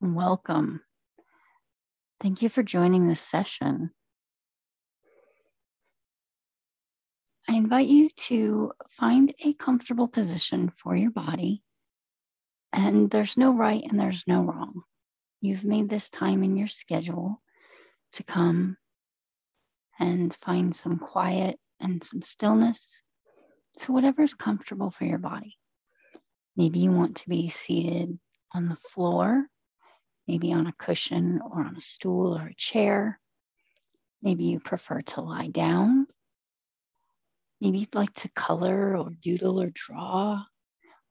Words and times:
Welcome. 0.00 0.80
Thank 2.20 2.40
you 2.40 2.48
for 2.48 2.62
joining 2.62 3.08
this 3.08 3.20
session. 3.20 3.90
I 7.48 7.54
invite 7.54 7.88
you 7.88 8.08
to 8.10 8.72
find 8.90 9.34
a 9.44 9.54
comfortable 9.54 10.06
position 10.06 10.70
for 10.70 10.94
your 10.94 11.10
body. 11.10 11.64
And 12.72 13.10
there's 13.10 13.36
no 13.36 13.50
right 13.50 13.82
and 13.82 13.98
there's 13.98 14.22
no 14.28 14.42
wrong. 14.42 14.82
You've 15.40 15.64
made 15.64 15.88
this 15.88 16.10
time 16.10 16.44
in 16.44 16.56
your 16.56 16.68
schedule 16.68 17.42
to 18.12 18.22
come 18.22 18.76
and 19.98 20.32
find 20.42 20.76
some 20.76 20.98
quiet 20.98 21.58
and 21.80 22.04
some 22.04 22.22
stillness. 22.22 23.02
So, 23.78 23.92
whatever's 23.92 24.34
comfortable 24.34 24.92
for 24.92 25.06
your 25.06 25.18
body. 25.18 25.56
Maybe 26.56 26.78
you 26.78 26.92
want 26.92 27.16
to 27.16 27.28
be 27.28 27.48
seated 27.48 28.16
on 28.54 28.68
the 28.68 28.76
floor, 28.76 29.46
maybe 30.28 30.52
on 30.52 30.66
a 30.66 30.72
cushion 30.72 31.40
or 31.42 31.64
on 31.64 31.74
a 31.76 31.80
stool 31.80 32.38
or 32.38 32.48
a 32.48 32.54
chair. 32.54 33.18
Maybe 34.22 34.44
you 34.44 34.60
prefer 34.60 35.00
to 35.00 35.22
lie 35.22 35.48
down. 35.48 36.06
Maybe 37.60 37.78
you'd 37.78 37.94
like 37.94 38.12
to 38.14 38.28
color 38.36 38.96
or 38.96 39.08
doodle 39.22 39.60
or 39.60 39.70
draw, 39.72 40.44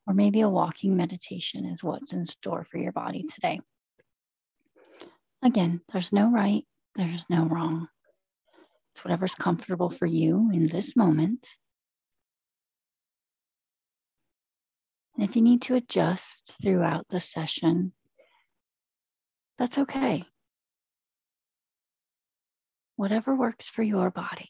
or 0.06 0.14
maybe 0.14 0.42
a 0.42 0.50
walking 0.50 0.96
meditation 0.96 1.66
is 1.66 1.84
what's 1.84 2.14
in 2.14 2.26
store 2.26 2.66
for 2.70 2.78
your 2.78 2.94
body 2.94 3.24
today. 3.24 3.60
Again, 5.44 5.82
there's 5.92 6.14
no 6.14 6.32
right, 6.32 6.64
there's 6.96 7.26
no 7.30 7.46
wrong. 7.46 7.88
It's 8.94 9.04
whatever's 9.04 9.36
comfortable 9.36 9.90
for 9.90 10.06
you 10.06 10.52
in 10.54 10.68
this 10.68 10.96
moment. 10.96 11.48
And 15.16 15.28
if 15.28 15.36
you 15.36 15.42
need 15.42 15.64
to 15.64 15.76
adjust 15.76 16.56
throughout 16.62 17.06
the 17.10 17.20
session, 17.20 17.92
that's 19.58 19.78
okay. 19.78 20.24
Whatever 22.96 23.36
works 23.36 23.68
for 23.68 23.84
your 23.84 24.12
body. 24.12 24.50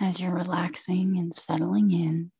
As 0.00 0.20
you're 0.20 0.34
relaxing 0.34 1.18
and 1.18 1.34
settling 1.34 1.90
in, 1.90 2.30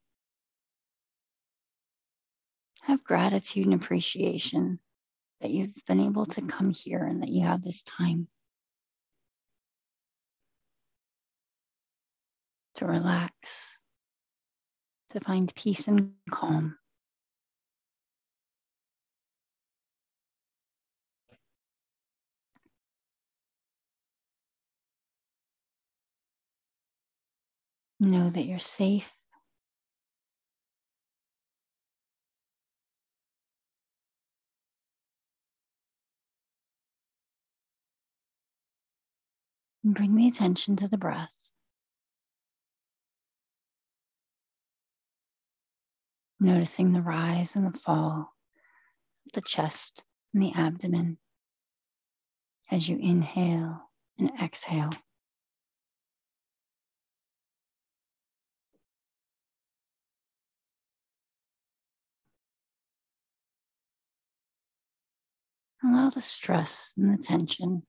have 2.83 3.03
gratitude 3.03 3.65
and 3.65 3.73
appreciation 3.73 4.79
that 5.41 5.51
you've 5.51 5.73
been 5.85 5.99
able 5.99 6.25
to 6.25 6.41
come 6.41 6.71
here 6.71 7.03
and 7.03 7.21
that 7.21 7.29
you 7.29 7.45
have 7.45 7.61
this 7.61 7.83
time. 7.83 8.27
to 12.79 12.85
relax, 12.85 13.77
to 15.11 15.19
find 15.19 15.53
peace 15.55 15.87
and 15.87 16.13
calm. 16.31 16.77
Know 27.99 28.29
that 28.29 28.45
you're 28.45 28.59
safe. 28.59 29.11
Bring 39.83 40.15
the 40.15 40.27
attention 40.27 40.75
to 40.77 40.87
the 40.87 40.97
breath. 40.97 41.38
Noticing 46.39 46.93
the 46.93 47.01
rise 47.01 47.55
and 47.55 47.65
the 47.65 47.77
fall 47.77 48.33
of 49.25 49.31
the 49.33 49.41
chest 49.41 50.05
and 50.33 50.41
the 50.41 50.53
abdomen 50.53 51.17
as 52.71 52.87
you 52.87 52.97
inhale 52.97 53.81
and 54.17 54.31
exhale. 54.41 54.91
Allow 65.83 66.09
the 66.09 66.21
stress 66.21 66.93
and 66.97 67.13
the 67.13 67.21
tension 67.21 67.83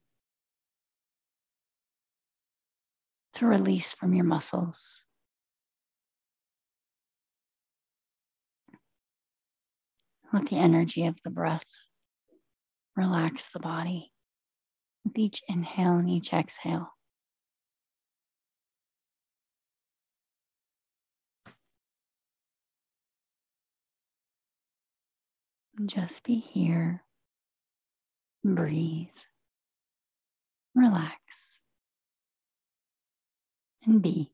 to 3.34 3.46
release 3.46 3.92
from 3.92 4.14
your 4.14 4.24
muscles. 4.24 4.99
Let 10.32 10.46
the 10.46 10.56
energy 10.56 11.06
of 11.06 11.18
the 11.24 11.30
breath 11.30 11.64
relax 12.96 13.48
the 13.52 13.58
body 13.58 14.12
with 15.04 15.18
each 15.18 15.42
inhale 15.48 15.96
and 15.96 16.08
each 16.08 16.32
exhale. 16.32 16.92
Just 25.86 26.22
be 26.24 26.36
here, 26.36 27.02
breathe, 28.44 29.08
relax, 30.74 31.58
and 33.86 34.02
be. 34.02 34.30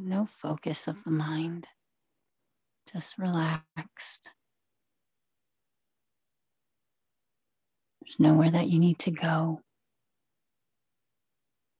No 0.00 0.26
focus 0.26 0.88
of 0.88 1.02
the 1.04 1.10
mind, 1.10 1.66
just 2.92 3.18
relaxed. 3.18 4.30
There's 8.02 8.18
nowhere 8.18 8.50
that 8.50 8.68
you 8.68 8.78
need 8.78 8.98
to 9.00 9.10
go, 9.10 9.60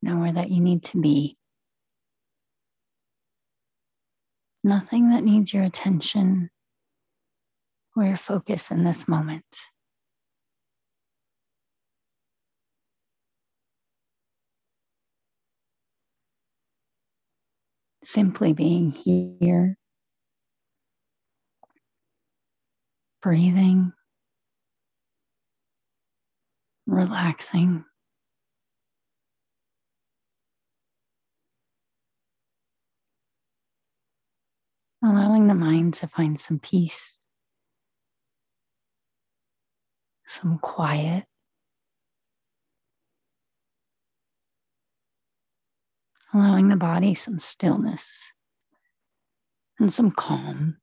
nowhere 0.02 0.32
that 0.32 0.50
you 0.50 0.60
need 0.60 0.84
to 0.84 1.00
be. 1.00 1.36
Nothing 4.62 5.10
that 5.10 5.24
needs 5.24 5.54
your 5.54 5.64
attention 5.64 6.50
or 7.96 8.04
your 8.04 8.18
focus 8.18 8.70
in 8.70 8.84
this 8.84 9.08
moment. 9.08 9.44
Simply 18.10 18.52
being 18.52 18.90
here, 18.90 19.78
breathing, 23.22 23.92
relaxing. 26.86 27.84
Allowing 35.02 35.46
the 35.46 35.54
mind 35.54 35.94
to 35.94 36.08
find 36.08 36.38
some 36.38 36.58
peace, 36.58 37.16
some 40.26 40.58
quiet. 40.58 41.29
Allowing 46.32 46.68
the 46.68 46.76
body 46.76 47.14
some 47.14 47.38
stillness 47.38 48.22
and 49.78 49.92
some 49.92 50.12
calm. 50.12 50.76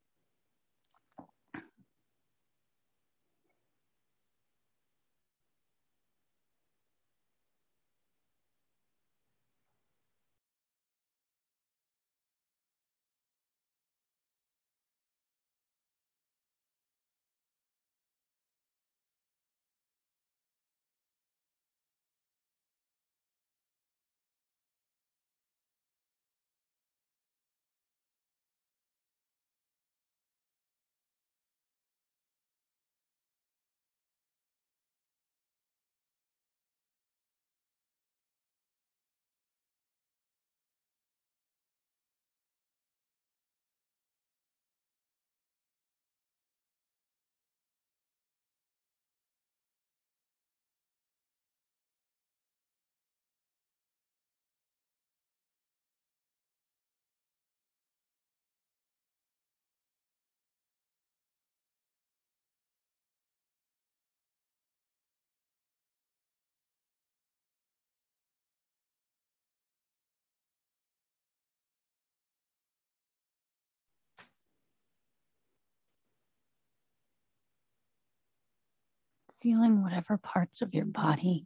Feeling 79.41 79.83
whatever 79.83 80.17
parts 80.17 80.61
of 80.61 80.73
your 80.73 80.85
body 80.85 81.45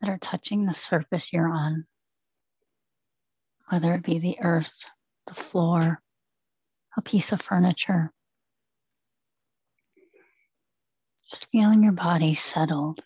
that 0.00 0.10
are 0.10 0.18
touching 0.18 0.66
the 0.66 0.74
surface 0.74 1.32
you're 1.32 1.48
on, 1.48 1.86
whether 3.68 3.94
it 3.94 4.02
be 4.02 4.18
the 4.18 4.36
earth, 4.42 4.90
the 5.26 5.34
floor, 5.34 6.02
a 6.96 7.02
piece 7.02 7.32
of 7.32 7.40
furniture. 7.40 8.12
Just 11.30 11.48
feeling 11.50 11.82
your 11.82 11.92
body 11.92 12.34
settled, 12.34 13.02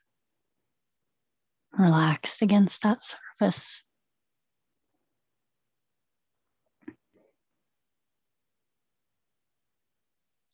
relaxed 1.78 2.42
against 2.42 2.82
that 2.82 2.98
surface. 3.02 3.82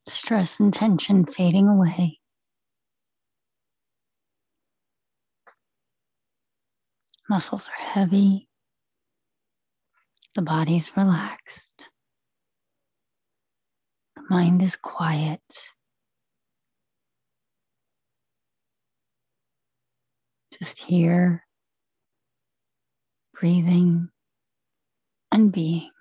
Stress 0.07 0.61
and 0.61 0.73
tension 0.73 1.25
fading 1.25 1.67
away. 1.67 2.21
Muscles 7.29 7.69
are 7.69 7.85
heavy. 7.85 8.49
The 10.35 10.43
body's 10.43 10.95
relaxed. 10.97 11.89
The 14.17 14.23
mind 14.29 14.63
is 14.63 14.77
quiet. 14.77 15.41
Just 20.59 20.81
here, 20.81 21.45
breathing 23.33 24.11
and 25.33 25.51
being. 25.51 25.94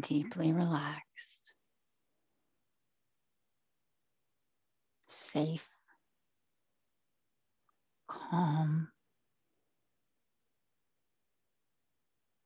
Deeply 0.00 0.52
relaxed, 0.52 1.52
safe, 5.08 5.66
calm, 8.08 8.88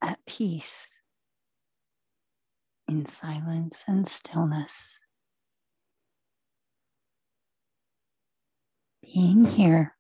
at 0.03 0.19
peace 0.27 0.91
in 2.89 3.07
silence 3.07 3.85
and 3.87 4.07
stillness. 4.07 4.99
Being 9.03 9.45
here, 9.45 9.97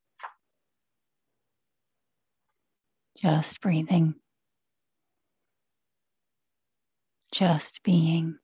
just 3.16 3.60
breathing, 3.60 4.14
just 7.32 7.82
being. 7.82 8.38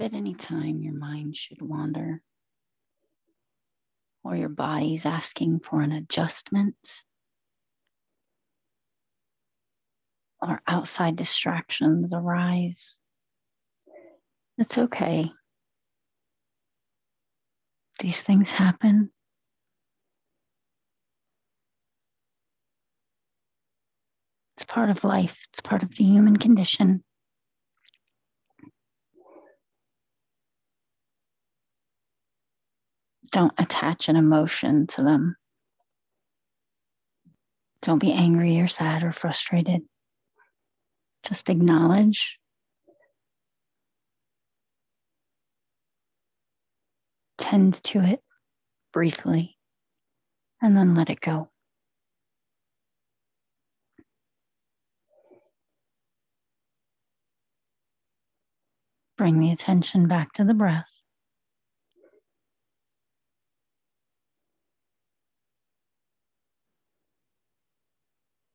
At 0.00 0.14
any 0.14 0.32
time 0.32 0.80
your 0.80 0.94
mind 0.94 1.36
should 1.36 1.60
wander 1.60 2.22
or 4.24 4.34
your 4.34 4.48
body's 4.48 5.04
asking 5.04 5.60
for 5.60 5.82
an 5.82 5.92
adjustment 5.92 6.74
or 10.40 10.62
outside 10.66 11.16
distractions 11.16 12.14
arise, 12.14 12.98
it's 14.56 14.78
okay. 14.78 15.30
These 18.00 18.22
things 18.22 18.50
happen. 18.50 19.10
It's 24.56 24.64
part 24.64 24.88
of 24.88 25.04
life, 25.04 25.38
it's 25.50 25.60
part 25.60 25.82
of 25.82 25.94
the 25.94 26.04
human 26.04 26.38
condition. 26.38 27.04
Don't 33.32 33.52
attach 33.58 34.08
an 34.08 34.16
emotion 34.16 34.86
to 34.88 35.02
them. 35.02 35.36
Don't 37.82 37.98
be 37.98 38.12
angry 38.12 38.60
or 38.60 38.68
sad 38.68 39.02
or 39.02 39.12
frustrated. 39.12 39.82
Just 41.22 41.48
acknowledge. 41.48 42.38
Tend 47.38 47.74
to 47.84 48.00
it 48.00 48.20
briefly 48.92 49.56
and 50.60 50.76
then 50.76 50.94
let 50.94 51.08
it 51.08 51.20
go. 51.20 51.50
Bring 59.16 59.38
the 59.38 59.52
attention 59.52 60.08
back 60.08 60.32
to 60.34 60.44
the 60.44 60.54
breath. 60.54 60.99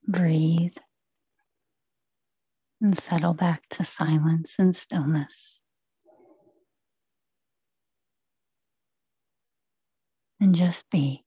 Breathe 0.07 0.77
and 2.81 2.97
settle 2.97 3.33
back 3.33 3.63
to 3.71 3.83
silence 3.83 4.55
and 4.59 4.75
stillness. 4.75 5.61
And 10.39 10.55
just 10.55 10.89
be. 10.91 11.24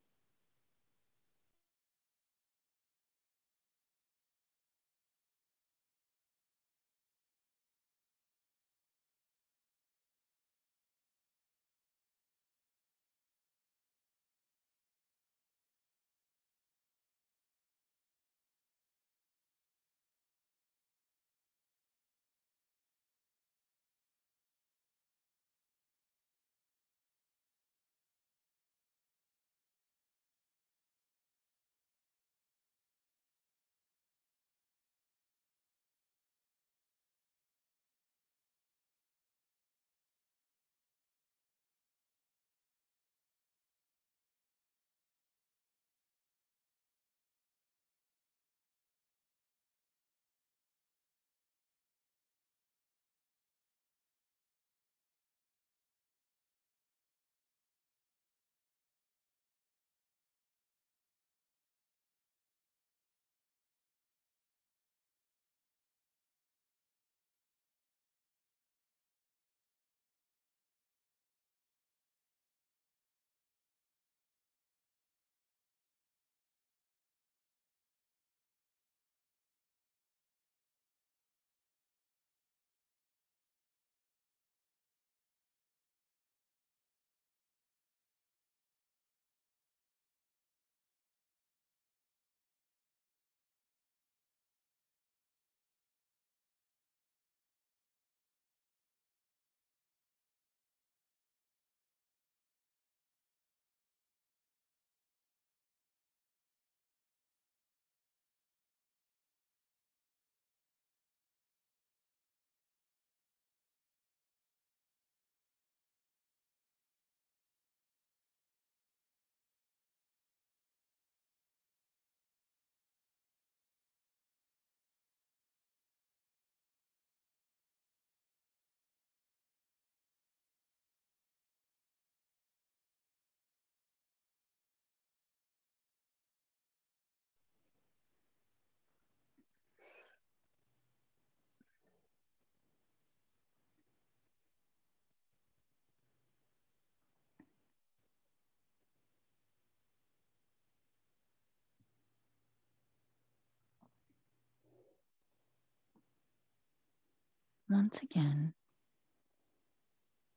Once 157.71 158.01
again, 158.03 158.55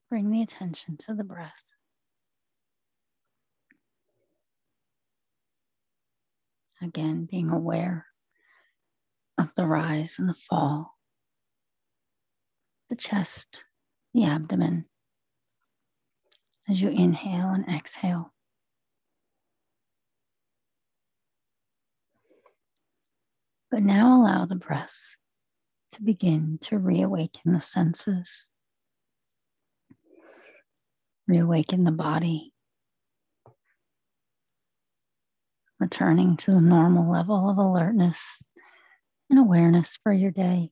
bring 0.09 0.31
the 0.31 0.41
attention 0.41 0.97
to 0.97 1.13
the 1.13 1.23
breath. 1.23 1.63
Again, 6.81 7.25
being 7.29 7.49
aware 7.49 8.07
of 9.37 9.49
the 9.55 9.65
rise 9.65 10.19
and 10.19 10.27
the 10.27 10.33
fall, 10.33 10.97
the 12.89 12.97
chest, 12.97 13.63
the 14.13 14.25
abdomen, 14.25 14.85
as 16.67 16.81
you 16.81 16.89
inhale 16.89 17.51
and 17.51 17.65
exhale. 17.69 18.33
But 23.69 23.83
now 23.83 24.21
allow 24.21 24.45
the 24.45 24.55
breath 24.55 25.15
to 25.93 26.01
begin 26.03 26.57
to 26.61 26.77
reawaken 26.77 27.53
the 27.53 27.61
senses, 27.61 28.49
reawaken 31.27 31.83
the 31.83 31.91
body, 31.91 32.53
returning 35.79 36.37
to 36.37 36.51
the 36.51 36.61
normal 36.61 37.11
level 37.11 37.49
of 37.49 37.57
alertness 37.57 38.41
and 39.29 39.39
awareness 39.39 39.97
for 40.03 40.13
your 40.13 40.31
day. 40.31 40.71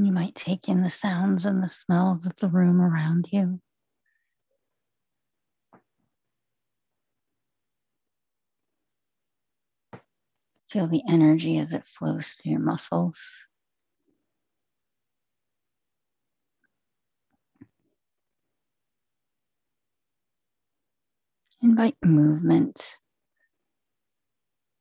You 0.00 0.12
might 0.12 0.36
take 0.36 0.68
in 0.68 0.82
the 0.82 0.90
sounds 0.90 1.44
and 1.44 1.60
the 1.60 1.68
smells 1.68 2.24
of 2.24 2.36
the 2.36 2.48
room 2.48 2.80
around 2.80 3.28
you. 3.32 3.60
Feel 10.70 10.86
the 10.86 11.02
energy 11.08 11.58
as 11.58 11.72
it 11.72 11.86
flows 11.86 12.28
through 12.28 12.52
your 12.52 12.60
muscles. 12.60 13.18
Invite 21.62 21.96
movement 22.04 22.98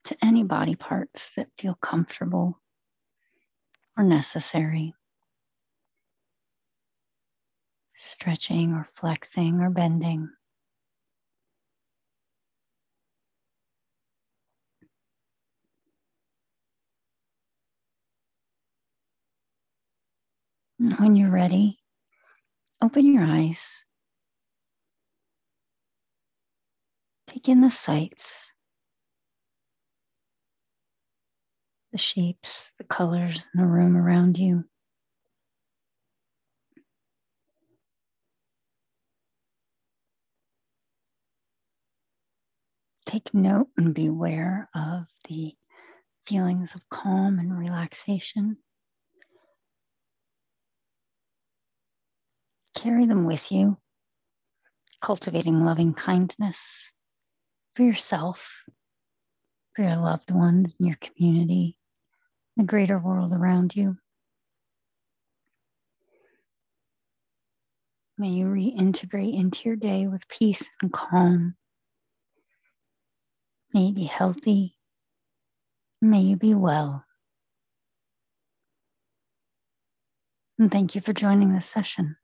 to 0.03 0.17
any 0.21 0.43
body 0.43 0.75
parts 0.75 1.33
that 1.35 1.47
feel 1.57 1.75
comfortable 1.75 2.59
or 3.97 4.03
necessary. 4.03 4.93
Stretching 7.95 8.73
or 8.73 8.83
flexing 8.83 9.61
or 9.61 9.69
bending. 9.69 10.29
And 20.87 20.97
when 20.99 21.17
you're 21.17 21.29
ready, 21.29 21.79
open 22.81 23.13
your 23.13 23.25
eyes 23.25 23.77
Take 27.27 27.49
in 27.49 27.59
the 27.59 27.69
sights, 27.69 28.53
the 31.91 31.97
shapes, 31.97 32.71
the 32.77 32.85
colors 32.85 33.45
in 33.53 33.59
the 33.59 33.67
room 33.67 33.97
around 33.97 34.37
you. 34.37 34.63
Take 43.05 43.33
note 43.33 43.67
and 43.77 43.93
beware 43.93 44.69
of 44.73 45.03
the 45.27 45.53
feelings 46.25 46.75
of 46.75 46.89
calm 46.89 47.39
and 47.39 47.59
relaxation. 47.59 48.55
Carry 52.77 53.07
them 53.07 53.25
with 53.25 53.51
you, 53.51 53.75
cultivating 55.01 55.63
loving 55.63 55.95
kindness 55.95 56.91
for 57.75 57.81
yourself, 57.81 58.61
for 59.73 59.81
your 59.81 59.95
loved 59.95 60.29
ones 60.29 60.75
in 60.79 60.85
your 60.85 60.97
community, 61.01 61.75
the 62.55 62.63
greater 62.63 62.99
world 62.99 63.33
around 63.33 63.75
you. 63.75 63.97
May 68.15 68.29
you 68.29 68.45
reintegrate 68.45 69.35
into 69.35 69.61
your 69.65 69.75
day 69.75 70.05
with 70.05 70.27
peace 70.27 70.69
and 70.79 70.93
calm. 70.93 71.55
May 73.73 73.87
you 73.87 73.93
be 73.95 74.03
healthy. 74.03 74.77
May 75.99 76.21
you 76.21 76.35
be 76.35 76.53
well. 76.53 77.03
And 80.59 80.71
thank 80.71 80.93
you 80.93 81.01
for 81.01 81.13
joining 81.13 81.55
this 81.55 81.65
session. 81.65 82.17